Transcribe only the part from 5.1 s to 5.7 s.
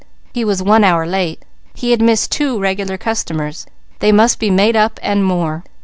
more.